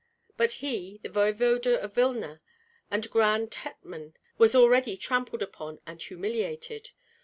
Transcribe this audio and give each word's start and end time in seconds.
But 0.35 0.53
he, 0.65 0.99
the 1.03 1.09
voevoda 1.09 1.77
of 1.79 1.93
Vilna 1.93 2.41
and 2.89 3.07
grand 3.11 3.53
hetman, 3.53 4.15
was 4.39 4.55
already 4.55 4.97
trampled 4.97 5.43
upon 5.43 5.79
and 5.85 6.01
humiliated! 6.01 6.89